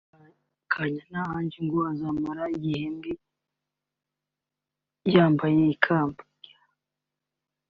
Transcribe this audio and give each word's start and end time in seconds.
ari 0.13 0.23
we 0.23 0.31
Kanyana 0.71 1.19
Angel 1.35 1.63
ngo 1.65 1.79
azamara 1.91 2.43
igihembwe 2.55 3.11
yambaye 5.13 5.61
ikamba 5.75 6.21